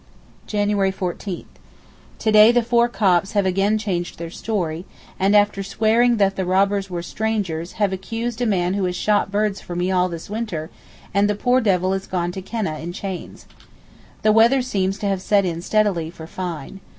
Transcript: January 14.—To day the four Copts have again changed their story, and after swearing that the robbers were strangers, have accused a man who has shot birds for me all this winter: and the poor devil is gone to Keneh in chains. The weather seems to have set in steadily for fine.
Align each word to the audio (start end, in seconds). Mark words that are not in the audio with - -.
January 0.47 0.91
14.—To 0.91 2.31
day 2.31 2.51
the 2.51 2.63
four 2.63 2.87
Copts 2.87 3.33
have 3.33 3.45
again 3.45 3.77
changed 3.77 4.17
their 4.17 4.31
story, 4.31 4.83
and 5.19 5.35
after 5.35 5.61
swearing 5.61 6.17
that 6.17 6.35
the 6.35 6.43
robbers 6.43 6.89
were 6.89 7.03
strangers, 7.03 7.73
have 7.73 7.93
accused 7.93 8.41
a 8.41 8.47
man 8.47 8.73
who 8.73 8.85
has 8.85 8.95
shot 8.95 9.29
birds 9.31 9.61
for 9.61 9.75
me 9.75 9.91
all 9.91 10.09
this 10.09 10.27
winter: 10.27 10.71
and 11.13 11.29
the 11.29 11.35
poor 11.35 11.61
devil 11.61 11.93
is 11.93 12.07
gone 12.07 12.31
to 12.31 12.41
Keneh 12.41 12.81
in 12.81 12.93
chains. 12.93 13.45
The 14.23 14.31
weather 14.31 14.63
seems 14.63 14.97
to 14.97 15.05
have 15.05 15.21
set 15.21 15.45
in 15.45 15.61
steadily 15.61 16.09
for 16.09 16.25
fine. 16.25 16.79